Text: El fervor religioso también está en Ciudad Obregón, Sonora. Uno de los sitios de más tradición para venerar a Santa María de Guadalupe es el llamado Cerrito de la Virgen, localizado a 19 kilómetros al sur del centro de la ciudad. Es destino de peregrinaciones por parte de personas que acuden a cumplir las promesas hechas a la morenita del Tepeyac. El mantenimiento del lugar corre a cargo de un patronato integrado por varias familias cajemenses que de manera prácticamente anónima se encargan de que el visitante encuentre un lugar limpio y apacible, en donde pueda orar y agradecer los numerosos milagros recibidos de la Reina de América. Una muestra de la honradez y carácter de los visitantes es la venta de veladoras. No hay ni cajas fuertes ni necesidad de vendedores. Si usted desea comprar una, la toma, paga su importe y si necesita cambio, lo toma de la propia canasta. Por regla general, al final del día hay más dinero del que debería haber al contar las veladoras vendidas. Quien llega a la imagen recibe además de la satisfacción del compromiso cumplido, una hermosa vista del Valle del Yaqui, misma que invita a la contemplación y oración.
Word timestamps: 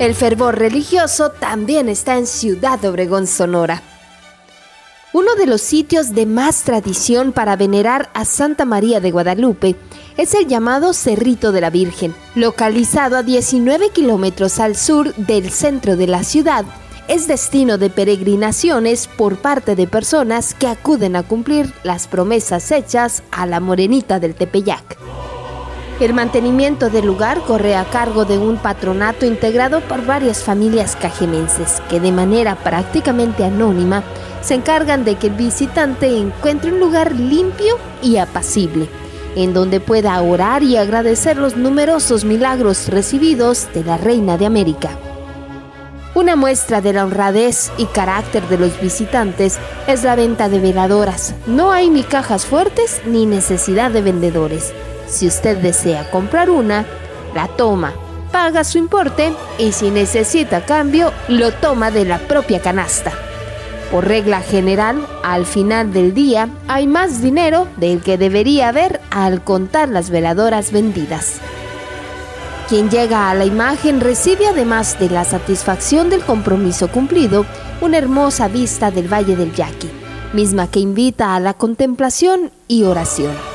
El 0.00 0.16
fervor 0.16 0.58
religioso 0.58 1.30
también 1.30 1.88
está 1.88 2.18
en 2.18 2.26
Ciudad 2.26 2.84
Obregón, 2.84 3.28
Sonora. 3.28 3.80
Uno 5.12 5.36
de 5.36 5.46
los 5.46 5.60
sitios 5.60 6.14
de 6.14 6.26
más 6.26 6.64
tradición 6.64 7.30
para 7.30 7.54
venerar 7.54 8.10
a 8.12 8.24
Santa 8.24 8.64
María 8.64 8.98
de 8.98 9.12
Guadalupe 9.12 9.76
es 10.16 10.34
el 10.34 10.48
llamado 10.48 10.94
Cerrito 10.94 11.52
de 11.52 11.60
la 11.60 11.70
Virgen, 11.70 12.12
localizado 12.34 13.16
a 13.16 13.22
19 13.22 13.90
kilómetros 13.90 14.58
al 14.58 14.74
sur 14.74 15.14
del 15.14 15.50
centro 15.50 15.94
de 15.94 16.08
la 16.08 16.24
ciudad. 16.24 16.64
Es 17.06 17.28
destino 17.28 17.78
de 17.78 17.88
peregrinaciones 17.88 19.06
por 19.06 19.36
parte 19.36 19.76
de 19.76 19.86
personas 19.86 20.54
que 20.54 20.66
acuden 20.66 21.14
a 21.14 21.22
cumplir 21.22 21.72
las 21.84 22.08
promesas 22.08 22.72
hechas 22.72 23.22
a 23.30 23.46
la 23.46 23.60
morenita 23.60 24.18
del 24.18 24.34
Tepeyac. 24.34 25.03
El 26.00 26.12
mantenimiento 26.12 26.90
del 26.90 27.06
lugar 27.06 27.40
corre 27.42 27.76
a 27.76 27.84
cargo 27.84 28.24
de 28.24 28.36
un 28.36 28.56
patronato 28.56 29.26
integrado 29.26 29.80
por 29.82 30.04
varias 30.04 30.42
familias 30.42 30.96
cajemenses 30.96 31.80
que 31.88 32.00
de 32.00 32.10
manera 32.10 32.56
prácticamente 32.56 33.44
anónima 33.44 34.02
se 34.42 34.54
encargan 34.54 35.04
de 35.04 35.14
que 35.14 35.28
el 35.28 35.34
visitante 35.34 36.18
encuentre 36.18 36.72
un 36.72 36.80
lugar 36.80 37.14
limpio 37.14 37.78
y 38.02 38.16
apacible, 38.16 38.88
en 39.36 39.54
donde 39.54 39.78
pueda 39.78 40.20
orar 40.20 40.64
y 40.64 40.76
agradecer 40.76 41.36
los 41.36 41.56
numerosos 41.56 42.24
milagros 42.24 42.88
recibidos 42.88 43.68
de 43.72 43.84
la 43.84 43.96
Reina 43.96 44.36
de 44.36 44.46
América. 44.46 44.90
Una 46.16 46.34
muestra 46.34 46.80
de 46.80 46.92
la 46.92 47.04
honradez 47.04 47.70
y 47.78 47.86
carácter 47.86 48.46
de 48.48 48.58
los 48.58 48.80
visitantes 48.80 49.58
es 49.86 50.02
la 50.02 50.16
venta 50.16 50.48
de 50.48 50.58
veladoras. 50.58 51.34
No 51.46 51.70
hay 51.70 51.88
ni 51.88 52.02
cajas 52.02 52.46
fuertes 52.46 53.00
ni 53.06 53.26
necesidad 53.26 53.92
de 53.92 54.02
vendedores. 54.02 54.72
Si 55.06 55.26
usted 55.26 55.58
desea 55.58 56.10
comprar 56.10 56.50
una, 56.50 56.84
la 57.34 57.48
toma, 57.48 57.92
paga 58.32 58.64
su 58.64 58.78
importe 58.78 59.32
y 59.58 59.72
si 59.72 59.90
necesita 59.90 60.64
cambio, 60.64 61.12
lo 61.28 61.52
toma 61.52 61.90
de 61.90 62.04
la 62.04 62.18
propia 62.18 62.60
canasta. 62.60 63.12
Por 63.90 64.08
regla 64.08 64.40
general, 64.40 65.06
al 65.22 65.46
final 65.46 65.92
del 65.92 66.14
día 66.14 66.48
hay 66.66 66.86
más 66.86 67.22
dinero 67.22 67.68
del 67.76 68.00
que 68.00 68.18
debería 68.18 68.70
haber 68.70 69.00
al 69.10 69.44
contar 69.44 69.88
las 69.88 70.10
veladoras 70.10 70.72
vendidas. 70.72 71.40
Quien 72.68 72.90
llega 72.90 73.30
a 73.30 73.34
la 73.34 73.44
imagen 73.44 74.00
recibe 74.00 74.48
además 74.48 74.98
de 74.98 75.10
la 75.10 75.24
satisfacción 75.24 76.10
del 76.10 76.22
compromiso 76.22 76.88
cumplido, 76.88 77.46
una 77.80 77.98
hermosa 77.98 78.48
vista 78.48 78.90
del 78.90 79.06
Valle 79.06 79.36
del 79.36 79.52
Yaqui, 79.52 79.90
misma 80.32 80.66
que 80.68 80.80
invita 80.80 81.36
a 81.36 81.40
la 81.40 81.54
contemplación 81.54 82.50
y 82.66 82.84
oración. 82.84 83.53